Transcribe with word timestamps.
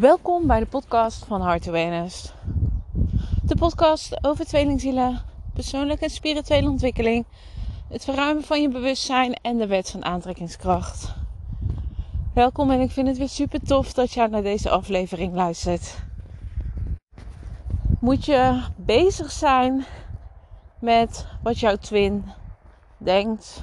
Welkom 0.00 0.46
bij 0.46 0.60
de 0.60 0.66
podcast 0.66 1.24
van 1.24 1.42
Heart 1.42 1.68
Awareness. 1.68 2.32
De 3.42 3.56
podcast 3.56 4.24
over 4.24 4.44
tweelingzielen, 4.44 5.22
persoonlijke 5.54 6.04
en 6.04 6.10
spirituele 6.10 6.68
ontwikkeling, 6.68 7.26
het 7.88 8.04
verruimen 8.04 8.44
van 8.44 8.62
je 8.62 8.68
bewustzijn 8.68 9.34
en 9.34 9.58
de 9.58 9.66
wet 9.66 9.90
van 9.90 10.04
aantrekkingskracht. 10.04 11.14
Welkom 12.34 12.70
en 12.70 12.80
ik 12.80 12.90
vind 12.90 13.08
het 13.08 13.18
weer 13.18 13.28
super 13.28 13.60
tof 13.60 13.92
dat 13.92 14.12
je 14.12 14.28
naar 14.28 14.42
deze 14.42 14.70
aflevering 14.70 15.34
luistert. 15.34 15.98
Moet 17.98 18.24
je 18.24 18.62
bezig 18.76 19.30
zijn 19.30 19.84
met 20.78 21.26
wat 21.42 21.58
jouw 21.58 21.76
twin 21.76 22.24
denkt, 22.98 23.62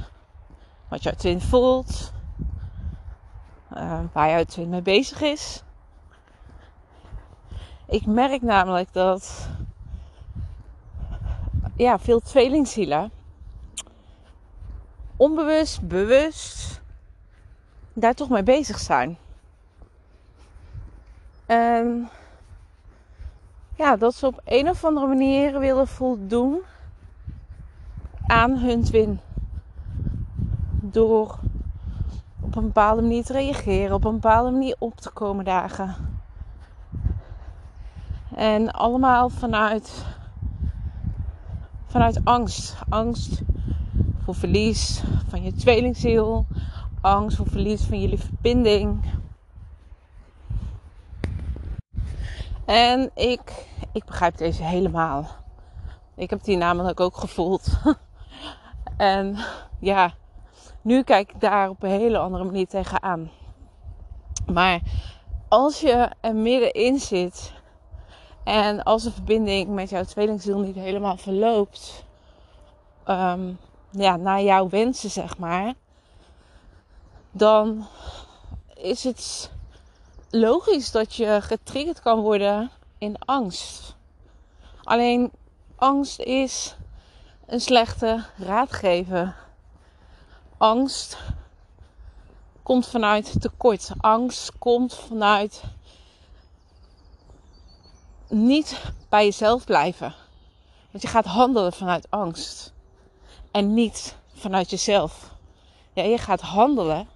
wat 0.90 1.04
jouw 1.04 1.14
twin 1.14 1.42
voelt, 1.42 2.14
uh, 3.74 4.00
waar 4.14 4.30
jouw 4.30 4.44
twin 4.44 4.70
mee 4.70 4.82
bezig 4.82 5.22
is? 5.22 5.62
Ik 7.90 8.06
merk 8.06 8.42
namelijk 8.42 8.94
dat 8.94 9.50
ja, 11.76 12.00
veel 12.00 12.20
tweelingzielen 12.20 13.12
onbewust, 15.18 15.88
bewust 15.88 16.82
daar 17.94 18.14
toch 18.14 18.30
mee 18.30 18.44
bezig 18.44 18.80
zijn. 18.80 19.18
En 21.46 22.10
ja, 23.76 23.96
dat 23.96 24.16
ze 24.16 24.26
op 24.26 24.42
een 24.46 24.70
of 24.70 24.86
andere 24.86 25.08
manier 25.08 25.60
willen 25.60 25.88
voldoen 25.88 26.60
aan 28.26 28.58
hun 28.58 28.84
twin. 28.84 29.20
Door 30.82 31.40
op 32.42 32.56
een 32.56 32.66
bepaalde 32.66 33.02
manier 33.02 33.24
te 33.24 33.34
reageren, 33.34 33.96
op 33.96 34.06
een 34.06 34.20
bepaalde 34.20 34.52
manier 34.52 34.76
op 34.80 34.96
te 34.96 35.10
komen 35.10 35.46
dagen. 35.46 36.17
En 38.36 38.72
allemaal 38.72 39.30
vanuit, 39.30 40.06
vanuit 41.86 42.22
angst. 42.24 42.76
Angst 42.90 43.42
voor 44.24 44.36
verlies 44.36 45.04
van 45.28 45.44
je 45.44 45.54
tweelingziel. 45.54 46.46
Angst 47.02 47.38
voor 47.38 47.48
verlies 47.48 47.84
van 47.84 48.02
jullie 48.02 48.20
verbinding. 48.20 49.16
En 52.66 53.12
ik, 53.14 53.68
ik 53.92 54.06
begrijp 54.06 54.38
deze 54.38 54.64
helemaal. 54.64 55.28
Ik 56.16 56.30
heb 56.30 56.44
die 56.44 56.58
namelijk 56.58 57.00
ook 57.00 57.18
gevoeld. 57.18 57.68
en 58.98 59.38
ja, 59.80 60.14
nu 60.82 61.04
kijk 61.04 61.32
ik 61.32 61.40
daar 61.40 61.70
op 61.70 61.84
een 61.84 61.90
hele 61.90 62.18
andere 62.18 62.44
manier 62.44 62.68
tegenaan. 62.68 63.32
Maar 64.52 64.82
als 65.48 65.80
je 65.80 66.10
er 66.22 66.36
middenin 66.36 67.00
zit 67.00 67.54
en 68.48 68.84
als 68.84 69.04
de 69.04 69.12
verbinding 69.12 69.68
met 69.68 69.90
jouw 69.90 70.04
tweelingziel 70.04 70.60
niet 70.60 70.76
helemaal 70.76 71.18
verloopt, 71.18 72.04
um, 73.08 73.60
ja, 73.90 74.16
naar 74.16 74.42
jouw 74.42 74.70
wensen, 74.70 75.10
zeg 75.10 75.38
maar, 75.38 75.74
dan 77.32 77.88
is 78.74 79.04
het 79.04 79.52
logisch 80.30 80.92
dat 80.92 81.16
je 81.16 81.40
getriggerd 81.42 82.02
kan 82.02 82.20
worden 82.20 82.72
in 82.98 83.16
angst. 83.26 83.96
Alleen 84.84 85.32
angst 85.76 86.20
is 86.20 86.76
een 87.46 87.62
slechte 87.62 88.26
raadgever. 88.38 89.36
Angst 90.58 91.18
komt 92.64 92.88
vanuit 92.88 93.42
tekort. 93.42 93.92
Angst 93.98 94.58
komt 94.58 94.94
vanuit 94.94 95.64
niet 98.30 98.82
bij 99.10 99.26
jezelf 99.26 99.66
blijven. 99.66 100.16
Want 100.92 101.04
je 101.04 101.10
gaat 101.10 101.26
handelen 101.26 101.74
vanuit 101.74 102.08
angst. 102.10 102.74
En 103.52 103.74
niet 103.74 104.16
vanuit 104.34 104.70
jezelf. 104.70 105.32
Ja, 105.94 106.04
je 106.04 106.18
gaat 106.18 106.42
handelen 106.42 107.08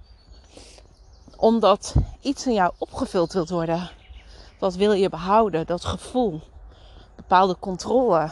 omdat 1.36 1.96
iets 2.20 2.46
in 2.48 2.54
jou 2.54 2.74
opgevuld 2.78 3.34
wilt 3.34 3.50
worden. 3.50 3.90
Dat 4.60 4.76
wil 4.76 4.92
je 4.92 5.10
behouden, 5.10 5.66
dat 5.66 5.86
gevoel. 5.86 6.42
Bepaalde 7.16 7.56
controle. 7.60 8.32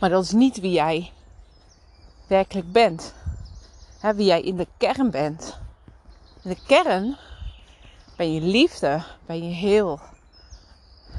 Maar 0.00 0.10
dat 0.10 0.24
is 0.24 0.32
niet 0.32 0.60
wie 0.60 0.72
jij 0.72 1.12
werkelijk 2.26 2.72
bent. 2.72 3.14
wie 4.00 4.24
jij 4.24 4.40
in 4.40 4.56
de 4.56 4.66
kern 4.76 5.10
bent. 5.10 5.58
In 6.42 6.50
de 6.50 6.58
kern 6.66 7.16
ben 8.16 8.32
je 8.32 8.40
liefde, 8.40 9.02
ben 9.26 9.48
je 9.48 9.54
heel. 9.54 10.00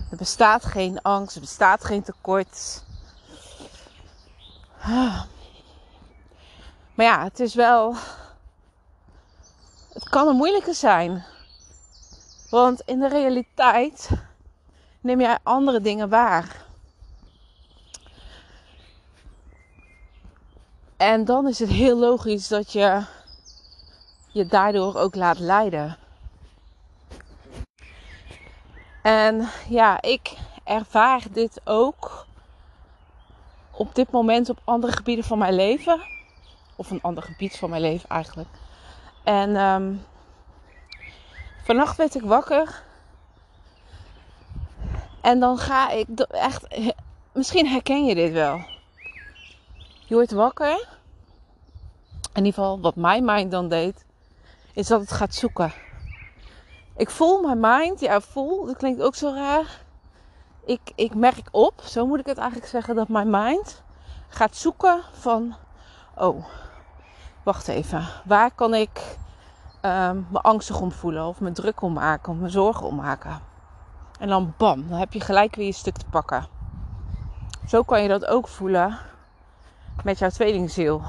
Er 0.10 0.18
bestaat 0.18 0.66
geen 0.66 1.02
angst, 1.02 1.36
er 1.36 1.42
bestaat 1.42 1.84
geen 1.84 2.04
tekort. 2.04 2.84
Maar 6.94 7.06
ja, 7.08 7.24
het 7.24 7.40
is 7.40 7.56
wel. 7.56 7.96
Het 9.94 10.10
kan 10.10 10.28
een 10.28 10.36
moeilijke 10.36 10.74
zijn. 10.74 11.26
Want 12.50 12.82
in 12.82 13.00
de 13.00 13.08
realiteit 13.08 14.10
neem 15.02 15.22
jij 15.22 15.38
andere 15.44 15.82
dingen 15.82 16.10
waar. 16.10 16.66
En 20.98 21.26
dan 21.26 21.48
is 21.48 21.60
het 21.60 21.70
heel 21.70 21.98
logisch 21.98 22.48
dat 22.48 22.72
je 22.72 23.04
je 24.28 24.46
daardoor 24.46 24.96
ook 24.96 25.16
laat 25.16 25.40
leiden. 25.40 25.98
En 29.02 29.50
ja, 29.70 30.02
ik 30.02 30.38
ervaar 30.64 31.24
dit 31.32 31.62
ook 31.64 32.26
op 33.72 33.96
dit 33.96 34.12
moment 34.12 34.50
op 34.50 34.60
andere 34.64 34.94
gebieden 34.94 35.26
van 35.26 35.38
mijn 35.38 35.54
leven. 35.54 36.02
Of 36.76 36.92
een 36.92 37.02
ander 37.02 37.24
gebied 37.24 37.58
van 37.58 37.70
mijn 37.70 37.82
leven 37.82 38.10
eigenlijk. 38.10 38.50
En 39.24 39.56
um, 39.56 40.06
vannacht 41.64 41.98
werd 41.98 42.16
ik 42.16 42.22
wakker. 42.22 42.84
En 45.22 45.40
dan 45.40 45.58
ga 45.58 45.90
ik 45.90 46.08
echt. 46.20 46.68
Misschien 47.34 47.68
herken 47.68 48.06
je 48.06 48.16
dit 48.16 48.32
wel. 48.32 48.62
Je 50.06 50.14
wordt 50.16 50.32
wakker. 50.32 50.88
In 52.34 52.46
ieder 52.46 52.54
geval, 52.54 52.80
wat 52.80 52.96
mijn 52.96 53.26
mind 53.26 53.52
dan 53.52 53.70
deed, 53.70 54.06
is 54.74 54.88
dat 54.88 55.02
het 55.02 55.12
gaat 55.12 55.36
zoeken. 55.36 55.74
Ik 57.00 57.10
voel 57.10 57.42
mijn 57.42 57.60
mind, 57.60 58.00
ja, 58.00 58.22
voel, 58.22 58.66
dat 58.66 58.78
klinkt 58.78 59.02
ook 59.02 59.16
zo 59.16 59.34
raar. 59.34 59.82
Ik, 60.66 60.92
ik 60.96 61.16
merk 61.16 61.48
op, 61.52 61.82
zo 61.82 62.06
moet 62.06 62.20
ik 62.20 62.26
het 62.26 62.38
eigenlijk 62.38 62.70
zeggen, 62.70 62.96
dat 62.96 63.08
mijn 63.08 63.30
mind 63.30 63.84
gaat 64.28 64.56
zoeken 64.56 65.02
van, 65.12 65.56
oh, 66.16 66.46
wacht 67.44 67.68
even, 67.68 68.08
waar 68.26 68.52
kan 68.52 68.74
ik 68.74 69.18
um, 69.82 70.28
me 70.32 70.42
angstig 70.42 70.82
om 70.82 70.92
voelen 70.92 71.26
of 71.26 71.40
me 71.40 71.52
druk 71.52 71.82
om 71.82 71.94
maken 71.94 72.34
of 72.34 72.40
me 72.40 72.50
zorgen 72.50 72.86
om 72.86 72.96
maken? 72.96 73.40
En 74.20 74.28
dan 74.28 74.54
bam, 74.58 74.88
dan 74.88 75.00
heb 75.00 75.14
je 75.14 75.22
gelijk 75.22 75.56
weer 75.56 75.66
je 75.66 75.72
stuk 75.72 75.98
te 75.98 76.06
pakken. 76.10 76.48
Zo 77.68 77.84
kan 77.84 78.02
je 78.02 78.08
dat 78.08 78.26
ook 78.26 78.48
voelen 78.48 78.98
met 80.04 80.20
jouw 80.20 80.30
tweelingziel. 80.30 81.02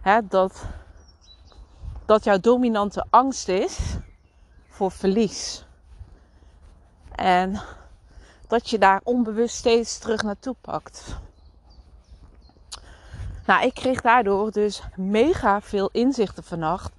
Hè, 0.00 0.26
dat, 0.26 0.64
dat 2.06 2.24
jouw 2.24 2.38
dominante 2.38 3.06
angst 3.10 3.48
is 3.48 3.98
verlies. 4.88 5.64
En 7.14 7.60
dat 8.48 8.70
je 8.70 8.78
daar 8.78 9.00
onbewust 9.04 9.56
steeds 9.56 9.98
terug 9.98 10.22
naartoe 10.22 10.54
pakt. 10.60 11.18
Nou, 13.46 13.64
ik 13.64 13.74
kreeg 13.74 14.00
daardoor 14.00 14.50
dus 14.50 14.82
mega 14.96 15.60
veel 15.60 15.88
inzichten 15.92 16.44
vannacht. 16.44 16.92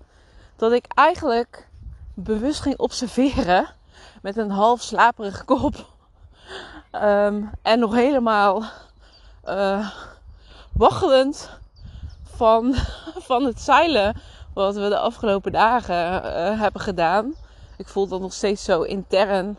Dat 0.55 0.71
ik 0.71 0.85
eigenlijk 0.93 1.67
bewust 2.13 2.61
ging 2.61 2.77
observeren 2.77 3.67
met 4.21 4.37
een 4.37 4.51
half 4.51 4.81
slaperige 4.81 5.43
kop. 5.43 5.89
Um, 6.91 7.49
en 7.61 7.79
nog 7.79 7.93
helemaal 7.93 8.63
uh, 9.45 9.89
waggelend 10.73 11.49
van, 12.23 12.75
van 13.29 13.43
het 13.43 13.61
zeilen 13.61 14.21
wat 14.53 14.75
we 14.75 14.89
de 14.89 14.99
afgelopen 14.99 15.51
dagen 15.51 15.95
uh, 15.95 16.59
hebben 16.59 16.81
gedaan. 16.81 17.35
Ik 17.81 17.87
voel 17.87 18.07
dat 18.07 18.21
nog 18.21 18.33
steeds 18.33 18.63
zo 18.63 18.81
intern. 18.81 19.57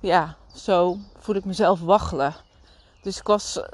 Ja, 0.00 0.36
zo 0.54 0.98
voel 1.18 1.34
ik 1.34 1.44
mezelf 1.44 1.80
waggelen. 1.80 2.34
Dus 3.02 3.18
ik 3.18 3.26
was, 3.26 3.56
uh, 3.56 3.64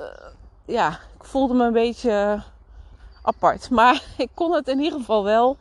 ja, 0.64 0.90
ik 0.90 1.24
voelde 1.24 1.54
me 1.54 1.64
een 1.64 1.72
beetje 1.72 2.42
apart. 3.22 3.70
Maar 3.70 4.02
ik 4.16 4.30
kon 4.34 4.52
het 4.52 4.68
in 4.68 4.80
ieder 4.80 4.98
geval 4.98 5.24
wel 5.24 5.56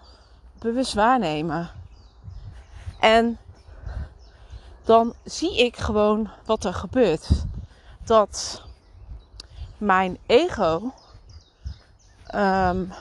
bewust 0.60 0.94
waarnemen. 0.94 1.69
En 3.00 3.38
dan 4.83 5.13
zie 5.24 5.57
ik 5.66 5.77
gewoon 5.77 6.30
wat 6.45 6.63
er 6.63 6.74
gebeurt. 6.74 7.30
Dat 8.04 8.63
mijn 9.77 10.18
ego 10.25 10.94
um, 12.36 12.94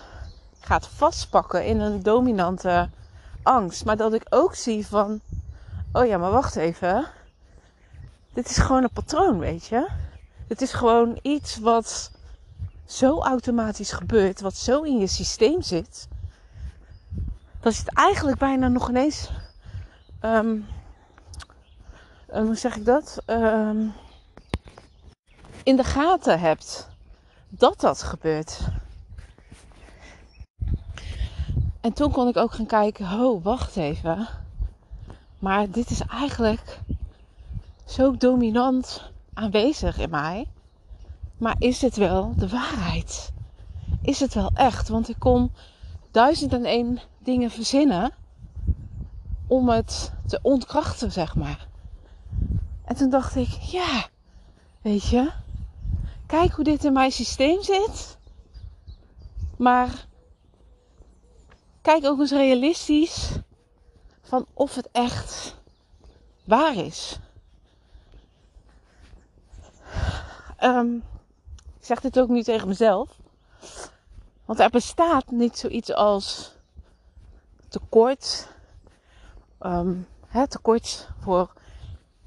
gaat 0.61 0.89
vastpakken 0.89 1.67
in 1.67 1.81
een 1.81 2.03
dominante 2.03 2.89
angst. 3.45 3.85
Maar 3.85 3.97
dat 3.97 4.15
ik 4.15 4.27
ook 4.29 4.55
zie 4.55 4.87
van, 4.87 5.21
oh 5.93 6.07
ja, 6.07 6.19
maar 6.19 6.31
wacht 6.31 6.57
even. 6.57 7.07
Dit 8.33 8.51
is 8.51 8.57
gewoon 8.57 8.83
een 8.83 8.93
patroon, 8.93 9.39
weet 9.39 9.67
je. 9.67 9.89
Het 10.49 10.63
is 10.63 10.73
gewoon 10.73 11.19
iets 11.23 11.59
wat 11.59 12.11
zo 12.87 13.21
automatisch 13.21 13.93
gebeurt, 13.93 14.41
wat 14.41 14.57
zo 14.57 14.83
in 14.83 14.99
je 14.99 15.07
systeem 15.07 15.63
zit, 15.63 16.09
dat 17.61 17.75
je 17.75 17.81
het 17.81 17.95
eigenlijk 17.95 18.39
bijna 18.39 18.69
nog 18.69 18.89
ineens, 18.89 19.31
um, 20.21 20.67
hoe 22.27 22.55
zeg 22.55 22.77
ik 22.77 22.85
dat, 22.85 23.23
um, 23.27 23.93
in 25.63 25.77
de 25.77 25.85
gaten 25.85 26.41
hebt 26.41 26.89
dat 27.49 27.81
dat 27.81 28.03
gebeurt. 28.03 28.61
En 31.85 31.93
toen 31.93 32.11
kon 32.11 32.29
ik 32.29 32.37
ook 32.37 32.53
gaan 32.53 32.67
kijken, 32.67 33.21
oh 33.21 33.45
wacht 33.45 33.77
even, 33.77 34.29
maar 35.39 35.71
dit 35.71 35.91
is 35.91 36.01
eigenlijk 36.01 36.81
zo 37.85 38.17
dominant 38.17 39.11
aanwezig 39.35 39.99
in 39.99 40.11
mij. 40.11 40.47
Maar 41.39 41.57
is 41.59 41.81
het 41.81 41.97
wel 41.97 42.33
de 42.37 42.49
waarheid? 42.49 43.33
Is 44.03 44.21
het 44.21 44.35
wel 44.35 44.51
echt? 44.55 44.89
Want 44.89 45.09
ik 45.09 45.19
kon 45.19 45.53
duizend 46.11 46.53
en 46.53 46.65
één 46.65 47.01
dingen 47.19 47.51
verzinnen 47.51 48.13
om 49.47 49.69
het 49.69 50.13
te 50.27 50.39
ontkrachten, 50.43 51.13
zeg 51.13 51.37
maar. 51.37 51.67
En 52.85 52.97
toen 52.97 53.11
dacht 53.11 53.37
ik, 53.37 53.49
ja, 53.49 54.07
weet 54.83 55.09
je, 55.09 55.31
kijk 56.27 56.53
hoe 56.53 56.65
dit 56.65 56.85
in 56.85 56.93
mijn 56.93 57.13
systeem 57.13 57.63
zit. 57.63 58.19
Maar 59.57 60.07
kijk 61.85 62.05
ook 62.05 62.19
eens 62.19 62.31
realistisch 62.31 63.39
van 64.23 64.47
of 64.53 64.75
het 64.75 64.89
echt 64.93 65.57
waar 66.45 66.77
is. 66.77 67.19
Um, 70.61 71.05
ik 71.79 71.85
zeg 71.85 72.01
dit 72.01 72.19
ook 72.19 72.29
nu 72.29 72.43
tegen 72.43 72.69
mezelf. 72.69 73.19
Want 74.45 74.59
er 74.59 74.71
bestaat 74.71 75.31
niet 75.31 75.59
zoiets 75.59 75.93
als 75.93 76.55
tekort. 77.69 78.49
Um, 79.61 80.07
hè, 80.27 80.49
tekort 80.49 81.09
voor 81.21 81.53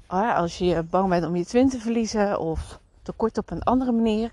als 0.06 0.58
je 0.58 0.82
bang 0.82 1.08
bent 1.08 1.26
om 1.26 1.36
je 1.36 1.44
twin 1.44 1.68
te 1.68 1.80
verliezen. 1.80 2.38
Of 2.38 2.80
tekort 3.02 3.38
op 3.38 3.50
een 3.50 3.62
andere 3.62 3.92
manier. 3.92 4.32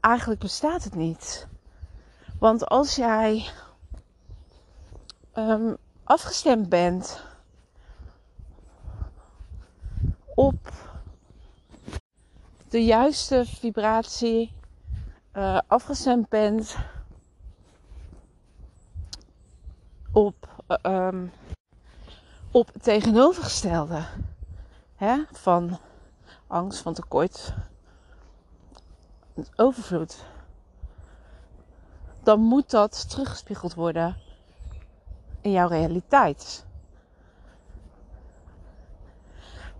Eigenlijk 0.00 0.40
bestaat 0.40 0.84
het 0.84 0.94
niet. 0.94 1.46
Want 2.38 2.66
als 2.66 2.96
jij 2.96 3.44
um, 5.36 5.76
afgestemd 6.04 6.68
bent 6.68 7.22
op 10.34 10.72
de 12.68 12.84
juiste 12.84 13.44
vibratie 13.46 14.52
uh, 15.32 15.58
afgestemd 15.66 16.28
bent 16.28 16.76
op, 20.12 20.62
uh, 20.68 21.06
um, 21.06 21.32
op 22.50 22.72
het 22.72 22.82
tegenovergestelde 22.82 24.04
hè? 24.94 25.22
van 25.32 25.78
angst, 26.46 26.80
van 26.80 26.94
tekort, 26.94 27.54
overvloed, 29.56 30.24
dan 32.22 32.40
moet 32.40 32.70
dat 32.70 33.10
teruggespiegeld 33.10 33.74
worden 33.74 34.23
in 35.44 35.50
jouw 35.50 35.68
realiteit. 35.68 36.66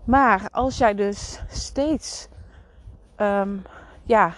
Maar 0.03 0.47
als 0.51 0.77
jij 0.77 0.95
dus 0.95 1.39
steeds 1.49 2.27
um, 3.17 3.63
ja, 4.03 4.33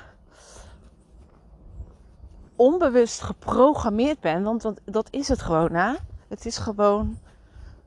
onbewust 2.56 3.21
geprogrammeerd 3.21 4.19
ben. 4.19 4.44
Want, 4.44 4.63
want 4.63 4.79
dat 4.85 5.07
is 5.12 5.27
het 5.27 5.41
gewoon, 5.41 5.74
hè? 5.74 5.94
Het 6.27 6.45
is 6.45 6.57
gewoon 6.57 7.19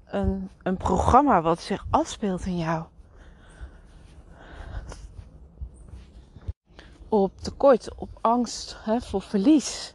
een, 0.05 0.51
een 0.63 0.77
programma 0.77 1.43
wat 1.43 1.61
zich 1.61 1.87
afspeelt 1.91 2.45
in 2.45 2.59
jou. 2.59 2.85
Op 7.09 7.33
tekort, 7.41 7.95
op 7.95 8.09
angst 8.21 8.77
hè, 8.83 9.01
voor 9.01 9.23
verlies. 9.23 9.95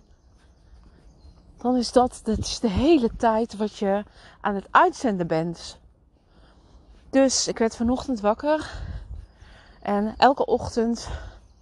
Dan 1.66 1.76
is 1.76 1.92
dat, 1.92 2.22
dat 2.24 2.38
is 2.38 2.60
de 2.60 2.70
hele 2.70 3.16
tijd 3.16 3.58
wat 3.58 3.78
je 3.78 4.04
aan 4.42 4.56
het 4.56 4.68
uitzenden 4.72 5.28
bent. 5.28 5.80
Dus 7.10 7.48
ik 7.48 7.58
werd 7.58 7.76
vanochtend 7.76 8.20
wakker 8.20 8.72
en 9.82 10.14
elke 10.18 10.46
ochtend 10.46 11.10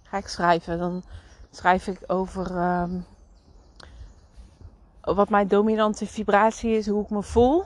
ga 0.02 0.16
ik 0.16 0.26
schrijven. 0.26 0.78
Dan 0.78 1.02
schrijf 1.50 1.86
ik 1.86 2.00
over 2.06 2.80
um, 2.80 3.06
wat 5.00 5.28
mijn 5.28 5.48
dominante 5.48 6.06
vibratie 6.06 6.76
is, 6.76 6.86
hoe 6.88 7.02
ik 7.02 7.10
me 7.10 7.22
voel. 7.22 7.64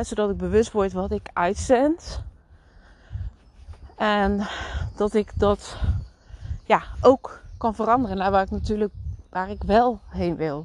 Zodat 0.00 0.30
ik 0.30 0.36
bewust 0.36 0.72
word 0.72 0.92
wat 0.92 1.10
ik 1.10 1.30
uitzend. 1.32 2.22
En 3.96 4.46
dat 4.96 5.14
ik 5.14 5.32
dat 5.38 5.76
ja, 6.64 6.82
ook 7.00 7.42
kan 7.58 7.74
veranderen 7.74 8.16
naar 8.16 8.30
waar 8.30 8.42
ik 8.42 8.50
natuurlijk 8.50 8.92
waar 9.30 9.50
ik 9.50 9.62
wel 9.62 10.00
heen 10.08 10.36
wil. 10.36 10.64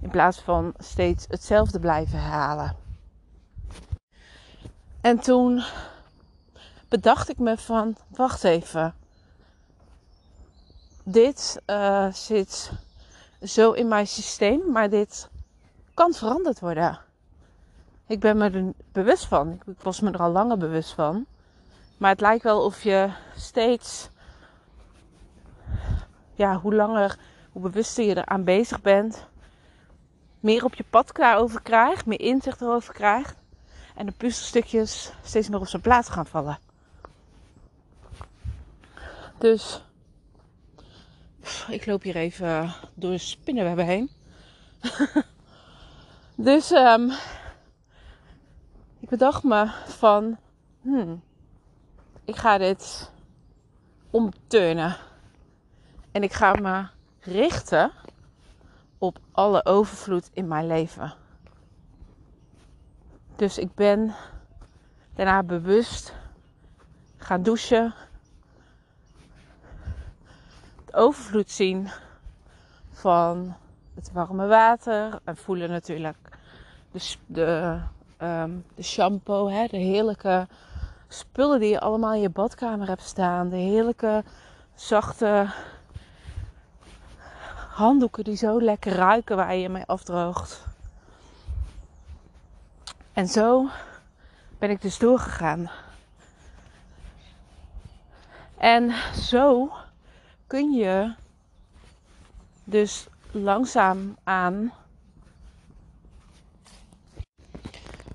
In 0.00 0.10
plaats 0.10 0.40
van 0.40 0.74
steeds 0.78 1.26
hetzelfde 1.28 1.78
blijven 1.78 2.20
herhalen. 2.20 2.76
En 5.00 5.18
toen 5.18 5.62
bedacht 6.88 7.28
ik 7.28 7.38
me 7.38 7.56
van, 7.56 7.96
wacht 8.08 8.44
even. 8.44 8.94
Dit 11.04 11.62
uh, 11.66 12.12
zit 12.12 12.72
zo 13.42 13.72
in 13.72 13.88
mijn 13.88 14.06
systeem, 14.06 14.70
maar 14.72 14.90
dit 14.90 15.28
kan 15.94 16.12
veranderd 16.12 16.60
worden. 16.60 17.00
Ik 18.06 18.20
ben 18.20 18.36
me 18.36 18.50
er 18.50 18.72
bewust 18.92 19.24
van. 19.24 19.60
Ik 19.66 19.80
was 19.80 20.00
me 20.00 20.10
er 20.10 20.20
al 20.20 20.30
langer 20.30 20.58
bewust 20.58 20.92
van. 20.92 21.26
Maar 21.96 22.10
het 22.10 22.20
lijkt 22.20 22.42
wel 22.42 22.64
of 22.64 22.82
je 22.82 23.10
steeds, 23.36 24.08
ja, 26.34 26.56
hoe 26.56 26.74
langer, 26.74 27.18
hoe 27.52 27.62
bewuster 27.62 28.04
je 28.04 28.16
eraan 28.16 28.44
bezig 28.44 28.80
bent, 28.80 29.26
meer 30.40 30.64
op 30.64 30.74
je 30.74 30.84
pad 30.90 31.10
daarover 31.12 31.62
krijgt, 31.62 32.06
meer 32.06 32.20
inzicht 32.20 32.60
erover 32.60 32.94
krijgt. 32.94 33.36
En 33.94 34.06
de 34.06 34.12
puzzelstukjes 34.12 35.12
steeds 35.22 35.48
meer 35.48 35.60
op 35.60 35.68
zijn 35.68 35.82
plaats 35.82 36.08
gaan 36.08 36.26
vallen. 36.26 36.58
Dus 39.38 39.82
ik 41.68 41.86
loop 41.86 42.02
hier 42.02 42.16
even 42.16 42.74
door 42.94 43.10
de 43.10 43.18
spinnenwebben 43.18 43.84
heen. 43.84 44.10
dus 46.48 46.70
um, 46.70 47.10
ik 49.00 49.08
bedacht 49.08 49.42
me 49.42 49.70
van, 49.86 50.38
hmm, 50.80 51.22
ik 52.24 52.36
ga 52.36 52.58
dit 52.58 53.10
omturnen. 54.10 54.96
En 56.12 56.22
ik 56.22 56.32
ga 56.32 56.52
me 56.52 56.86
richten 57.20 57.92
op 58.98 59.18
alle 59.32 59.64
overvloed 59.64 60.30
in 60.32 60.48
mijn 60.48 60.66
leven. 60.66 61.14
Dus 63.36 63.58
ik 63.58 63.74
ben 63.74 64.14
daarna 65.14 65.42
bewust 65.42 66.14
gaan 67.16 67.42
douchen, 67.42 67.94
overvloed 70.92 71.50
zien 71.50 71.88
van 72.90 73.54
het 73.94 74.12
warme 74.12 74.46
water. 74.46 75.20
En 75.24 75.36
voelen 75.36 75.70
natuurlijk 75.70 76.16
de, 76.90 77.16
de, 77.26 77.80
um, 78.22 78.64
de 78.74 78.82
shampoo, 78.82 79.48
hè, 79.48 79.66
de 79.66 79.76
heerlijke 79.76 80.46
spullen 81.08 81.60
die 81.60 81.70
je 81.70 81.80
allemaal 81.80 82.14
in 82.14 82.20
je 82.20 82.30
badkamer 82.30 82.88
hebt 82.88 83.02
staan. 83.02 83.48
De 83.48 83.56
heerlijke 83.56 84.24
zachte 84.74 85.46
handdoeken 87.78 88.24
die 88.24 88.36
zo 88.36 88.60
lekker 88.60 88.92
ruiken 88.92 89.36
waar 89.36 89.54
je 89.54 89.68
mee 89.68 89.84
afdroogt. 89.86 90.66
En 93.12 93.28
zo 93.28 93.68
ben 94.58 94.70
ik 94.70 94.82
dus 94.82 94.98
doorgegaan. 94.98 95.70
En 98.56 98.94
zo 99.14 99.72
kun 100.46 100.72
je 100.72 101.14
dus 102.64 103.06
langzaam 103.30 104.16
aan 104.24 104.72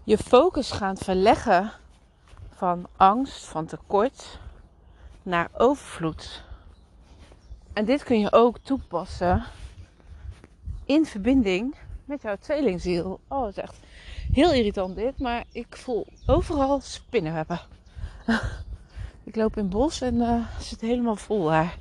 je 0.03 0.17
focus 0.17 0.71
gaan 0.71 0.97
verleggen 0.97 1.71
van 2.55 2.87
angst, 2.97 3.45
van 3.45 3.65
tekort 3.65 4.39
naar 5.21 5.49
overvloed. 5.53 6.43
En 7.73 7.85
dit 7.85 8.03
kun 8.03 8.19
je 8.19 8.31
ook 8.31 8.57
toepassen 8.57 9.43
in 10.85 11.05
verbinding 11.05 11.75
met 12.05 12.21
jouw 12.21 12.35
tweelingziel. 12.39 13.19
Oh, 13.27 13.45
het 13.45 13.57
is 13.57 13.63
echt 13.63 13.75
Heel 14.33 14.53
irritant 14.53 14.95
dit, 14.95 15.19
maar 15.19 15.43
ik 15.51 15.67
voel 15.69 16.07
overal 16.25 16.81
spinnenwebben. 16.81 17.59
ik 19.23 19.35
loop 19.35 19.57
in 19.57 19.63
het 19.63 19.71
bos 19.71 20.01
en 20.01 20.15
uh, 20.15 20.45
zit 20.59 20.81
helemaal 20.81 21.15
vol 21.15 21.43
daar. 21.43 21.77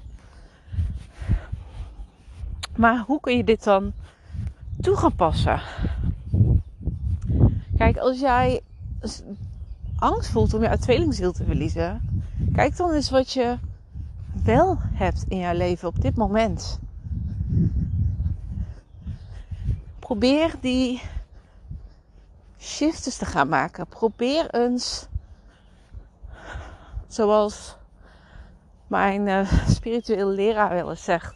Maar 2.77 2.99
hoe 2.99 3.21
kun 3.21 3.37
je 3.37 3.45
dit 3.45 3.65
dan 3.65 3.93
toe 4.81 4.97
gaan 4.97 5.15
passen? 5.15 5.61
Kijk, 7.77 7.97
als 7.97 8.21
jij 8.21 8.61
angst 9.97 10.31
voelt 10.31 10.55
om 10.55 10.63
je 10.63 10.79
tweelingziel 10.79 11.33
te 11.33 11.45
verliezen, 11.45 12.23
kijk 12.53 12.77
dan 12.77 12.93
eens 12.93 13.11
wat 13.11 13.33
je 13.33 13.59
wel 14.45 14.77
hebt 14.81 15.25
in 15.29 15.39
jouw 15.39 15.55
leven 15.55 15.89
op 15.89 16.01
dit 16.01 16.17
moment. 16.17 16.79
Probeer 19.99 20.55
die 20.61 21.03
shifts 22.59 23.17
te 23.17 23.25
gaan 23.25 23.49
maken. 23.49 23.87
Probeer 23.87 24.55
eens, 24.55 25.07
zoals 27.07 27.77
mijn 28.87 29.27
uh, 29.27 29.53
spirituele 29.69 30.25
leraar 30.33 30.71
wel 30.71 30.91
eens 30.91 31.05
zegt, 31.05 31.35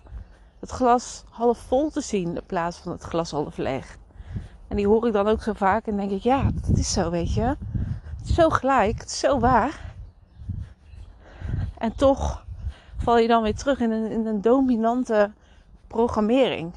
het 0.60 0.70
glas 0.70 1.24
half 1.30 1.58
vol 1.58 1.90
te 1.90 2.00
zien 2.00 2.34
in 2.34 2.46
plaats 2.46 2.76
van 2.76 2.92
het 2.92 3.02
glas 3.02 3.30
half 3.30 3.56
leeg. 3.56 3.98
En 4.68 4.76
die 4.76 4.86
hoor 4.86 5.06
ik 5.06 5.12
dan 5.12 5.28
ook 5.28 5.42
zo 5.42 5.52
vaak 5.52 5.86
en 5.86 5.96
denk 5.96 6.10
ik, 6.10 6.22
ja, 6.22 6.50
dat 6.54 6.76
is 6.76 6.92
zo, 6.92 7.10
weet 7.10 7.34
je. 7.34 7.56
Zo 8.24 8.48
gelijk, 8.48 8.98
het 8.98 9.10
zo 9.10 9.38
waar. 9.38 9.94
En 11.78 11.96
toch 11.96 12.45
val 12.96 13.18
je 13.18 13.28
dan 13.28 13.42
weer 13.42 13.54
terug 13.54 13.80
in 13.80 13.90
een, 13.90 14.10
in 14.10 14.26
een 14.26 14.40
dominante 14.40 15.32
programmering. 15.86 16.72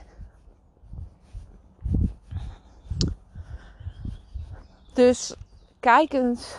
Dus 4.94 5.34
kijk 5.80 6.14
eens 6.14 6.56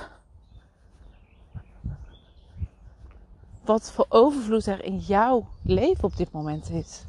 wat 3.64 3.90
voor 3.92 4.06
overvloed 4.08 4.66
er 4.66 4.84
in 4.84 4.98
jouw 4.98 5.46
leven 5.62 6.04
op 6.04 6.16
dit 6.16 6.32
moment 6.32 6.70
is. 6.70 7.02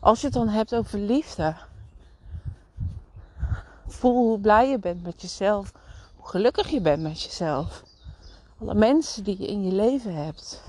Als 0.00 0.20
je 0.20 0.26
het 0.26 0.34
dan 0.34 0.48
hebt 0.48 0.74
over 0.74 0.98
liefde. 0.98 1.56
Voel 3.86 4.14
hoe 4.14 4.40
blij 4.40 4.68
je 4.68 4.78
bent 4.78 5.02
met 5.02 5.22
jezelf. 5.22 5.72
Hoe 6.16 6.28
gelukkig 6.28 6.68
je 6.68 6.80
bent 6.80 7.02
met 7.02 7.22
jezelf. 7.22 7.82
Alle 8.60 8.74
mensen 8.74 9.24
die 9.24 9.40
je 9.40 9.46
in 9.46 9.64
je 9.64 9.72
leven 9.72 10.14
hebt. 10.14 10.62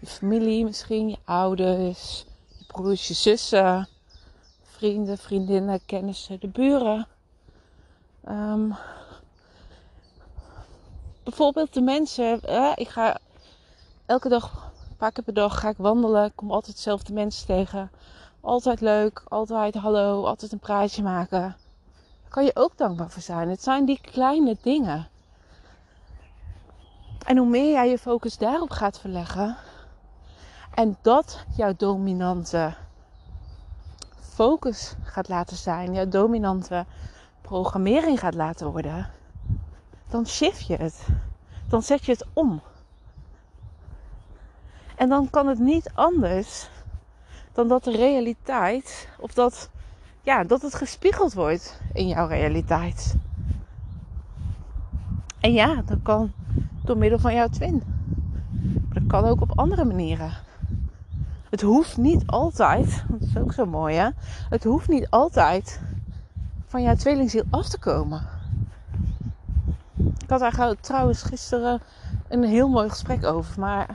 Je 0.00 0.06
familie 0.06 0.64
misschien, 0.64 1.08
je 1.08 1.16
ouders, 1.24 2.24
je 2.58 2.64
broers, 2.66 3.08
je 3.08 3.14
zussen. 3.14 3.88
Vrienden, 4.62 5.18
vriendinnen, 5.18 5.80
kennissen, 5.86 6.40
de 6.40 6.48
buren. 6.48 7.06
Um, 8.28 8.76
bijvoorbeeld 11.22 11.74
de 11.74 11.80
mensen. 11.80 12.40
ik 12.74 12.88
ga 12.88 13.18
elke 14.06 14.28
dag, 14.28 14.72
een 14.90 14.96
paar 14.96 15.12
keer 15.12 15.24
per 15.24 15.34
dag, 15.34 15.60
ga 15.60 15.68
ik 15.68 15.76
wandelen. 15.76 16.24
Ik 16.24 16.32
kom 16.34 16.50
altijd 16.50 16.76
dezelfde 16.76 17.12
mensen 17.12 17.46
tegen. 17.46 17.90
Altijd 18.40 18.80
leuk, 18.80 19.22
altijd 19.28 19.74
hallo, 19.74 20.24
altijd 20.24 20.52
een 20.52 20.58
praatje 20.58 21.02
maken. 21.02 21.40
Daar 22.20 22.28
kan 22.28 22.44
je 22.44 22.56
ook 22.56 22.76
dankbaar 22.76 23.10
voor 23.10 23.22
zijn. 23.22 23.48
Het 23.48 23.62
zijn 23.62 23.84
die 23.84 24.00
kleine 24.00 24.56
dingen. 24.62 25.08
En 27.26 27.36
hoe 27.36 27.48
meer 27.48 27.70
jij 27.70 27.88
je 27.90 27.98
focus 27.98 28.38
daarop 28.38 28.70
gaat 28.70 28.98
verleggen. 28.98 29.56
En 30.74 30.96
dat 31.02 31.44
jouw 31.56 31.74
dominante 31.76 32.74
focus 34.20 34.94
gaat 35.02 35.28
laten 35.28 35.56
zijn. 35.56 35.94
Jouw 35.94 36.08
dominante 36.08 36.84
programmering 37.40 38.20
gaat 38.20 38.34
laten 38.34 38.70
worden, 38.70 39.10
dan 40.08 40.26
shift 40.26 40.66
je 40.66 40.76
het. 40.76 41.06
Dan 41.68 41.82
zet 41.82 42.04
je 42.04 42.12
het 42.12 42.26
om. 42.32 42.60
En 44.96 45.08
dan 45.08 45.30
kan 45.30 45.46
het 45.46 45.58
niet 45.58 45.90
anders 45.94 46.68
dan 47.52 47.68
dat 47.68 47.84
de 47.84 47.96
realiteit, 47.96 49.08
of 49.18 49.34
dat, 49.34 49.70
ja, 50.22 50.44
dat 50.44 50.62
het 50.62 50.74
gespiegeld 50.74 51.34
wordt 51.34 51.80
in 51.92 52.06
jouw 52.06 52.26
realiteit. 52.26 53.14
En 55.40 55.52
ja, 55.52 55.82
dat 55.86 55.98
kan 56.02 56.32
door 56.84 56.96
middel 56.96 57.18
van 57.18 57.34
jouw 57.34 57.48
twin. 57.48 57.82
Maar 58.88 59.00
dat 59.00 59.06
kan 59.06 59.24
ook 59.24 59.40
op 59.40 59.58
andere 59.58 59.84
manieren. 59.84 60.32
Het 61.50 61.60
hoeft 61.60 61.96
niet 61.96 62.26
altijd, 62.26 63.04
dat 63.08 63.20
is 63.20 63.36
ook 63.36 63.52
zo 63.52 63.66
mooi 63.66 63.96
hè. 63.96 64.08
Het 64.48 64.64
hoeft 64.64 64.88
niet 64.88 65.10
altijd 65.10 65.80
van 66.66 66.82
jouw 66.82 66.94
tweelingziel 66.94 67.44
af 67.50 67.68
te 67.68 67.78
komen. 67.78 68.28
Ik 69.96 70.28
had 70.28 70.40
daar 70.40 70.76
trouwens 70.80 71.22
gisteren 71.22 71.80
een 72.28 72.44
heel 72.44 72.68
mooi 72.68 72.88
gesprek 72.88 73.24
over. 73.24 73.60
Maar 73.60 73.88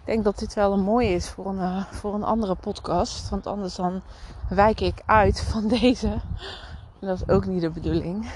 ik 0.00 0.04
denk 0.04 0.24
dat 0.24 0.38
dit 0.38 0.54
wel 0.54 0.72
een 0.72 0.82
mooie 0.82 1.08
is 1.08 1.28
voor 1.28 1.46
een, 1.46 1.60
eh, 1.60 1.84
voor 1.84 2.14
een 2.14 2.24
andere 2.24 2.54
podcast. 2.54 3.28
Want 3.28 3.46
anders 3.46 3.74
dan 3.74 4.02
wijk 4.48 4.80
ik 4.80 5.02
uit 5.06 5.40
van 5.40 5.68
deze. 5.78 6.08
En 7.00 7.06
dat 7.08 7.16
is 7.20 7.28
ook 7.28 7.46
niet 7.46 7.60
de 7.60 7.70
bedoeling. 7.70 8.30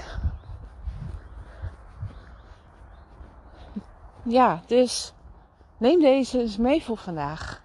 Ja, 4.23 4.61
dus 4.65 5.13
neem 5.77 5.99
deze 5.99 6.39
eens 6.39 6.57
mee 6.57 6.83
voor 6.83 6.97
vandaag. 6.97 7.61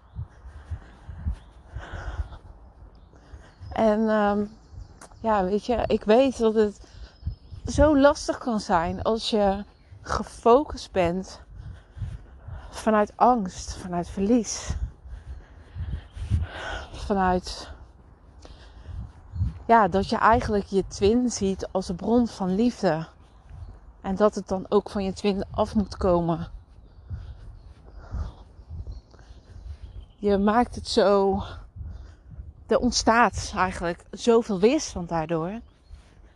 En 3.75 4.01
um, 4.01 4.53
ja, 5.21 5.45
weet 5.45 5.67
je, 5.67 5.85
ik 5.87 6.05
weet 6.05 6.39
dat 6.39 6.55
het 6.55 6.81
zo 7.67 7.99
lastig 7.99 8.39
kan 8.39 8.61
zijn 8.61 9.03
als 9.03 9.31
je 9.31 9.65
gefocust 10.03 10.93
bent 10.93 11.41
vanuit 12.71 13.13
angst, 13.17 13.77
vanuit 13.77 14.09
verlies, 14.09 14.75
vanuit 16.93 17.73
ja, 19.67 19.89
dat 19.89 20.09
je 20.09 20.17
eigenlijk 20.17 20.65
je 20.65 20.87
twin 20.87 21.31
ziet 21.31 21.69
als 21.71 21.89
een 21.89 21.97
bron 21.97 22.27
van 22.27 22.55
liefde 22.55 23.07
en 24.01 24.15
dat 24.15 24.35
het 24.35 24.49
dan 24.49 24.67
ook 24.69 24.91
van 24.91 25.05
je 25.05 25.13
twin 25.13 25.45
af 25.51 25.75
moet 25.75 25.97
komen. 25.97 26.49
Je 30.17 30.39
maakt 30.39 30.75
het 30.75 30.89
zo 30.89 31.43
er 32.75 32.81
ontstaat 32.81 33.53
eigenlijk 33.57 34.05
zoveel 34.11 34.61
weerstand 34.61 35.09
daardoor. 35.09 35.61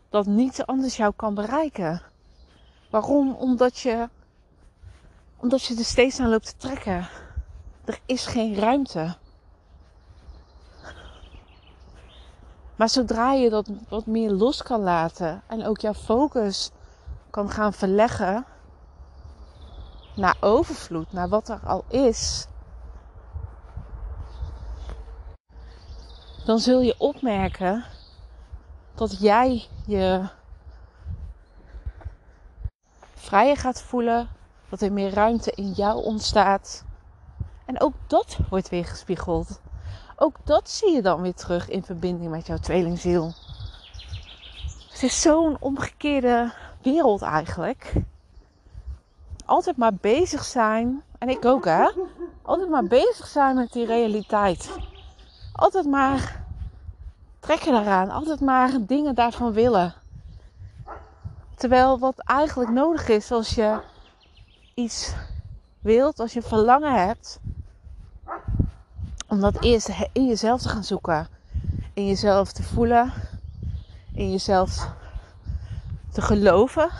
Dat 0.08 0.26
niets 0.26 0.66
anders 0.66 0.96
jou 0.96 1.12
kan 1.16 1.34
bereiken. 1.34 2.02
Waarom? 2.90 3.34
Omdat 3.34 3.78
je, 3.78 4.08
omdat 5.36 5.64
je 5.64 5.76
er 5.76 5.84
steeds 5.84 6.20
aan 6.20 6.28
loopt 6.28 6.46
te 6.46 6.56
trekken. 6.56 7.08
Er 7.84 7.98
is 8.06 8.26
geen 8.26 8.54
ruimte. 8.54 9.16
Maar 12.76 12.88
zodra 12.88 13.32
je 13.32 13.50
dat 13.50 13.70
wat 13.88 14.06
meer 14.06 14.30
los 14.30 14.62
kan 14.62 14.80
laten 14.80 15.42
en 15.46 15.66
ook 15.66 15.78
jouw 15.78 15.94
focus 15.94 16.70
kan 17.30 17.50
gaan 17.50 17.72
verleggen 17.72 18.44
naar 20.16 20.36
overvloed, 20.40 21.12
naar 21.12 21.28
wat 21.28 21.48
er 21.48 21.60
al 21.64 21.84
is, 21.88 22.46
dan 26.48 26.58
zul 26.58 26.80
je 26.80 26.94
opmerken 26.98 27.84
dat 28.94 29.20
jij 29.20 29.66
je 29.86 30.28
vrijer 33.14 33.56
gaat 33.56 33.82
voelen, 33.82 34.28
dat 34.68 34.80
er 34.80 34.92
meer 34.92 35.10
ruimte 35.10 35.50
in 35.50 35.72
jou 35.72 36.04
ontstaat. 36.04 36.84
En 37.64 37.80
ook 37.80 37.92
dat 38.06 38.38
wordt 38.50 38.68
weer 38.68 38.84
gespiegeld. 38.84 39.60
Ook 40.16 40.36
dat 40.44 40.70
zie 40.70 40.92
je 40.92 41.02
dan 41.02 41.22
weer 41.22 41.34
terug 41.34 41.68
in 41.68 41.84
verbinding 41.84 42.30
met 42.30 42.46
jouw 42.46 42.58
tweelingziel. 42.58 43.32
Het 44.90 45.02
is 45.02 45.20
zo'n 45.20 45.56
omgekeerde 45.60 46.52
wereld 46.82 47.22
eigenlijk. 47.22 47.92
Altijd 49.44 49.76
maar 49.76 49.94
bezig 49.94 50.44
zijn, 50.44 51.02
en 51.18 51.28
ik 51.28 51.44
ook 51.44 51.64
hè, 51.64 51.90
altijd 52.42 52.68
maar 52.68 52.84
bezig 52.84 53.26
zijn 53.26 53.54
met 53.54 53.72
die 53.72 53.86
realiteit 53.86 54.70
altijd 55.58 55.86
maar 55.86 56.37
trekken 57.48 57.72
daaraan. 57.72 58.10
Altijd 58.10 58.40
maar 58.40 58.70
dingen 58.86 59.14
daarvan 59.14 59.52
willen. 59.52 59.94
Terwijl 61.54 61.98
wat 61.98 62.18
eigenlijk 62.18 62.70
nodig 62.70 63.08
is 63.08 63.32
als 63.32 63.54
je 63.54 63.80
iets 64.74 65.14
wilt, 65.80 66.20
als 66.20 66.32
je 66.32 66.42
verlangen 66.42 67.06
hebt, 67.06 67.40
om 69.28 69.40
dat 69.40 69.62
eerst 69.62 69.90
in 70.12 70.26
jezelf 70.26 70.62
te 70.62 70.68
gaan 70.68 70.84
zoeken. 70.84 71.28
In 71.94 72.06
jezelf 72.06 72.52
te 72.52 72.62
voelen. 72.62 73.12
In 74.12 74.30
jezelf 74.30 74.88
te 76.12 76.22
geloven. 76.22 76.90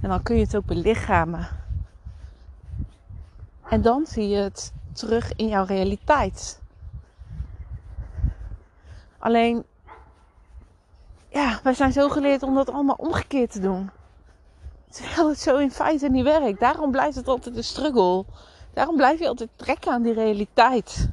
En 0.00 0.08
dan 0.08 0.22
kun 0.22 0.36
je 0.36 0.42
het 0.42 0.56
ook 0.56 0.66
belichamen. 0.66 1.48
En 3.68 3.82
dan 3.82 4.06
zie 4.06 4.28
je 4.28 4.36
het 4.36 4.72
terug 4.92 5.32
in 5.36 5.48
jouw 5.48 5.64
realiteit. 5.64 6.60
Alleen 9.20 9.64
ja, 11.28 11.60
wij 11.62 11.74
zijn 11.74 11.92
zo 11.92 12.08
geleerd 12.08 12.42
om 12.42 12.54
dat 12.54 12.70
allemaal 12.70 12.96
omgekeerd 12.98 13.52
te 13.52 13.60
doen. 13.60 13.90
Terwijl 14.90 15.28
het 15.28 15.40
zo 15.40 15.56
in 15.56 15.70
feite 15.70 16.08
niet 16.08 16.24
werkt. 16.24 16.60
Daarom 16.60 16.90
blijft 16.90 17.16
het 17.16 17.28
altijd 17.28 17.56
een 17.56 17.64
struggle. 17.64 18.24
Daarom 18.74 18.96
blijf 18.96 19.18
je 19.18 19.28
altijd 19.28 19.50
trekken 19.56 19.92
aan 19.92 20.02
die 20.02 20.12
realiteit. 20.12 21.08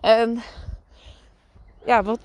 En 0.00 0.42
ja, 1.84 2.02
wat 2.02 2.20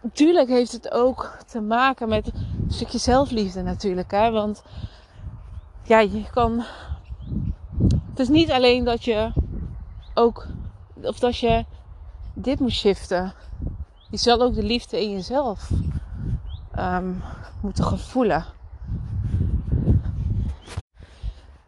natuurlijk 0.00 0.48
heeft 0.48 0.72
het 0.72 0.90
ook 0.90 1.36
te 1.46 1.60
maken 1.60 2.08
met 2.08 2.26
een 2.26 2.64
stukje 2.68 2.98
zelfliefde 2.98 3.62
natuurlijk. 3.62 4.10
Hè? 4.10 4.30
Want 4.30 4.62
ja, 5.82 5.98
je 5.98 6.30
kan. 6.30 6.64
Het 8.10 8.18
is 8.18 8.28
niet 8.28 8.50
alleen 8.50 8.84
dat 8.84 9.04
je 9.04 9.32
ook. 10.14 10.46
Of 11.02 11.18
dat 11.18 11.38
je 11.38 11.64
dit 12.34 12.60
moet 12.60 12.72
shiften. 12.72 13.34
Je 14.10 14.16
zal 14.16 14.40
ook 14.40 14.54
de 14.54 14.62
liefde 14.62 15.02
in 15.02 15.10
jezelf 15.10 15.70
um, 16.78 17.22
moeten 17.60 17.84
gevoelen. 17.84 18.44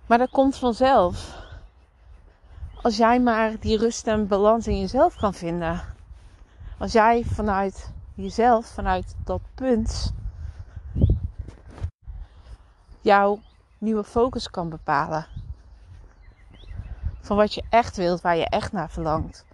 Maar 0.06 0.18
dat 0.18 0.30
komt 0.30 0.56
vanzelf. 0.56 1.38
Als 2.82 2.96
jij 2.96 3.20
maar 3.20 3.58
die 3.58 3.78
rust 3.78 4.06
en 4.06 4.26
balans 4.26 4.66
in 4.66 4.80
jezelf 4.80 5.16
kan 5.16 5.34
vinden. 5.34 5.82
Als 6.78 6.92
jij 6.92 7.24
vanuit 7.24 7.92
jezelf, 8.14 8.66
vanuit 8.66 9.14
dat 9.24 9.40
punt, 9.54 10.12
jouw 13.00 13.40
nieuwe 13.78 14.04
focus 14.04 14.50
kan 14.50 14.68
bepalen. 14.68 15.26
Van 17.20 17.36
wat 17.36 17.54
je 17.54 17.62
echt 17.70 17.96
wilt, 17.96 18.20
waar 18.20 18.36
je 18.36 18.48
echt 18.48 18.72
naar 18.72 18.90
verlangt. 18.90 19.44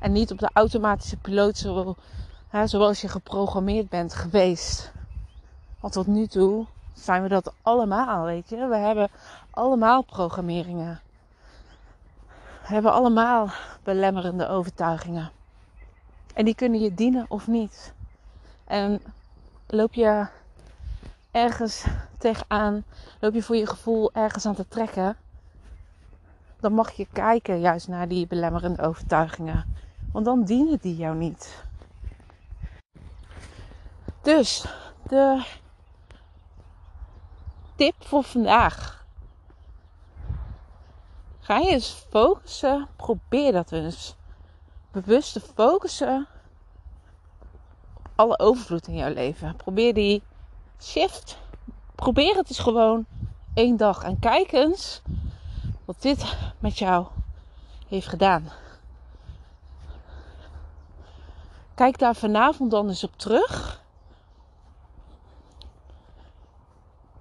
En 0.00 0.12
niet 0.12 0.30
op 0.30 0.38
de 0.38 0.50
automatische 0.52 1.16
piloot 1.16 1.58
zoals 2.62 3.00
je 3.00 3.08
geprogrammeerd 3.08 3.88
bent 3.88 4.14
geweest. 4.14 4.92
Want 5.80 5.92
tot 5.92 6.06
nu 6.06 6.26
toe 6.26 6.66
zijn 6.92 7.22
we 7.22 7.28
dat 7.28 7.52
allemaal, 7.62 8.24
weet 8.24 8.48
je. 8.48 8.66
We 8.66 8.76
hebben 8.76 9.08
allemaal 9.50 10.02
programmeringen. 10.02 11.00
We 12.62 12.72
hebben 12.72 12.92
allemaal 12.92 13.48
belemmerende 13.82 14.48
overtuigingen. 14.48 15.30
En 16.34 16.44
die 16.44 16.54
kunnen 16.54 16.80
je 16.80 16.94
dienen 16.94 17.26
of 17.28 17.46
niet. 17.46 17.92
En 18.64 19.00
loop 19.66 19.94
je 19.94 20.26
ergens 21.30 21.84
tegenaan, 22.18 22.84
loop 23.20 23.34
je 23.34 23.42
voor 23.42 23.56
je 23.56 23.66
gevoel 23.66 24.12
ergens 24.12 24.46
aan 24.46 24.54
te 24.54 24.68
trekken, 24.68 25.16
dan 26.60 26.72
mag 26.72 26.90
je 26.90 27.06
kijken 27.12 27.60
juist 27.60 27.88
naar 27.88 28.08
die 28.08 28.26
belemmerende 28.26 28.82
overtuigingen. 28.82 29.76
Want 30.12 30.24
dan 30.24 30.44
dienen 30.44 30.78
die 30.80 30.96
jou 30.96 31.16
niet. 31.16 31.64
Dus 34.24 34.64
de 35.08 35.44
tip 37.76 37.94
voor 37.98 38.22
vandaag. 38.22 39.06
Ga 41.40 41.56
je 41.56 41.68
eens 41.70 42.06
focussen. 42.10 42.88
Probeer 42.96 43.52
dat 43.52 43.72
eens. 43.72 44.16
Bewust 44.90 45.32
te 45.32 45.40
focussen 45.40 46.26
op 47.96 48.08
alle 48.14 48.38
overvloed 48.38 48.86
in 48.86 48.94
jouw 48.94 49.12
leven. 49.12 49.56
Probeer 49.56 49.94
die 49.94 50.22
shift. 50.80 51.38
Probeer 51.94 52.36
het 52.36 52.48
eens 52.48 52.58
gewoon 52.58 53.06
één 53.54 53.76
dag. 53.76 54.02
En 54.02 54.18
kijk 54.18 54.52
eens 54.52 55.02
wat 55.84 56.02
dit 56.02 56.36
met 56.58 56.78
jou 56.78 57.06
heeft 57.88 58.08
gedaan. 58.08 58.48
Kijk 61.74 61.98
daar 61.98 62.14
vanavond 62.14 62.70
dan 62.70 62.88
eens 62.88 63.04
op 63.04 63.16
terug. 63.16 63.82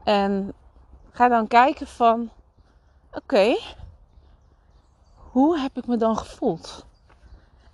En 0.04 0.54
ga 1.12 1.28
dan 1.28 1.48
kijken 1.48 1.88
van, 1.88 2.30
oké, 3.12 3.58
hoe 5.16 5.60
heb 5.60 5.78
ik 5.78 5.88
me 5.88 5.98
dan 5.98 6.18
gevoeld? 6.18 6.86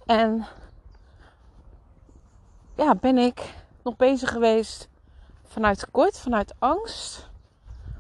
En 0.06 0.46
ja, 2.76 2.96
ben 2.96 3.18
ik 3.18 3.54
nog 3.84 3.96
bezig 3.96 4.32
geweest 4.32 4.90
vanuit 5.44 5.80
tekort, 5.80 6.20
vanuit 6.20 6.54
angst? 6.60 7.30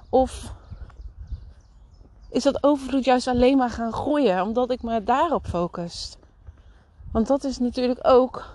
Of 0.10 0.54
is 2.30 2.44
dat 2.44 2.63
overvloed 2.63 3.06
juist 3.06 3.28
alleen 3.28 3.58
maar 3.58 3.70
gaan 3.70 3.94
groeien 3.94 4.42
omdat 4.42 4.72
ik 4.72 4.82
me 4.82 5.04
daarop 5.04 5.46
focust? 5.46 6.18
Want 7.12 7.28
dat 7.28 7.44
is 7.44 7.58
natuurlijk 7.58 8.00
ook 8.02 8.46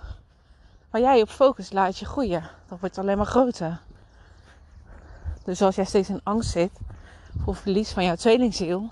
waar 0.89 1.01
jij 1.01 1.21
op 1.21 1.29
focust, 1.29 1.73
laat 1.73 1.97
je 1.97 2.05
groeien. 2.05 2.49
Dat 2.67 2.79
wordt 2.79 2.97
alleen 2.97 3.17
maar 3.17 3.25
groter. 3.25 3.81
Dus 5.45 5.61
als 5.61 5.75
jij 5.75 5.85
steeds 5.85 6.09
in 6.09 6.21
angst 6.23 6.51
zit 6.51 6.71
voor 7.43 7.55
verlies 7.55 7.91
van 7.91 8.03
jouw 8.03 8.15
tweelingziel, 8.15 8.89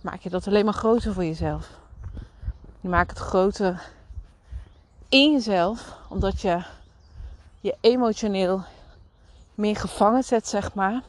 maak 0.00 0.20
je 0.20 0.30
dat 0.30 0.46
alleen 0.46 0.64
maar 0.64 0.74
groter 0.74 1.12
voor 1.12 1.24
jezelf. 1.24 1.70
Je 2.80 2.88
maakt 2.88 3.10
het 3.10 3.18
groter 3.18 3.82
in 5.08 5.32
jezelf, 5.32 5.96
omdat 6.08 6.40
je 6.40 6.64
je 7.60 7.76
emotioneel 7.80 8.64
meer 9.54 9.76
gevangen 9.76 10.24
zet, 10.24 10.48
zeg 10.48 10.74
maar. 10.74 11.02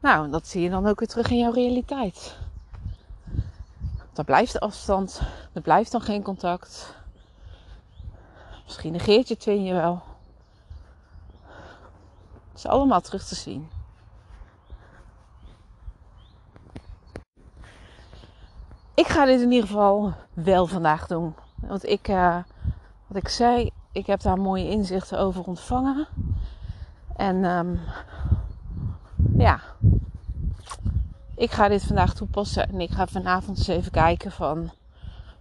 Nou, 0.00 0.30
dat 0.30 0.46
zie 0.46 0.62
je 0.62 0.70
dan 0.70 0.86
ook 0.86 0.98
weer 0.98 1.08
terug 1.08 1.30
in 1.30 1.38
jouw 1.38 1.52
realiteit. 1.52 2.36
Dan 4.12 4.24
blijft 4.24 4.52
de 4.52 4.60
afstand, 4.60 5.20
er 5.52 5.62
blijft 5.62 5.92
dan 5.92 6.00
geen 6.00 6.22
contact. 6.22 6.94
Misschien 8.64 8.92
negeert 8.92 9.28
je 9.28 9.36
twin 9.36 9.64
je 9.64 9.72
wel. 9.72 10.02
Het 12.52 12.64
is 12.64 12.66
allemaal 12.66 13.00
terug 13.00 13.24
te 13.24 13.34
zien. 13.34 13.68
Ik 18.94 19.06
ga 19.06 19.24
dit 19.24 19.40
in 19.40 19.52
ieder 19.52 19.68
geval 19.68 20.12
wel 20.32 20.66
vandaag 20.66 21.06
doen. 21.06 21.34
Want 21.54 21.88
ik, 21.88 22.08
uh, 22.08 22.36
wat 23.06 23.16
ik 23.16 23.28
zei, 23.28 23.70
ik 23.92 24.06
heb 24.06 24.20
daar 24.20 24.38
mooie 24.38 24.68
inzichten 24.68 25.18
over 25.18 25.44
ontvangen. 25.44 26.06
En 27.16 27.44
um, 27.44 27.80
ja, 29.36 29.60
ik 31.34 31.50
ga 31.50 31.68
dit 31.68 31.84
vandaag 31.84 32.14
toepassen. 32.14 32.68
En 32.68 32.80
ik 32.80 32.90
ga 32.90 33.06
vanavond 33.06 33.58
eens 33.58 33.66
even 33.66 33.92
kijken 33.92 34.32
van 34.32 34.70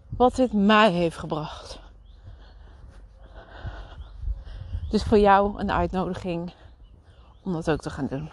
wat 0.10 0.36
dit 0.36 0.54
mij 0.54 0.91
heeft 0.91 1.17
gebracht. 1.17 1.80
Dus 4.89 5.04
voor 5.04 5.19
jou 5.19 5.60
een 5.60 5.71
uitnodiging 5.71 6.54
om 7.44 7.54
dat 7.54 7.70
ook 7.70 7.82
te 7.82 7.90
gaan 7.90 8.08
doen. 8.08 8.30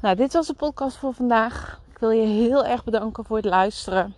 Nou, 0.00 0.16
dit 0.16 0.32
was 0.32 0.46
de 0.46 0.54
podcast 0.54 0.96
voor 0.96 1.14
vandaag. 1.14 1.80
Ik 1.90 1.98
wil 1.98 2.10
je 2.10 2.26
heel 2.26 2.64
erg 2.64 2.84
bedanken 2.84 3.24
voor 3.24 3.36
het 3.36 3.46
luisteren. 3.46 4.14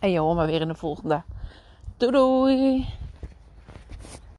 En 0.00 0.10
je 0.10 0.18
hoort 0.18 0.38
me 0.38 0.46
weer 0.46 0.60
in 0.60 0.68
de 0.68 0.74
volgende. 0.74 1.22
Doei 1.96 2.12
doei! 2.12 3.01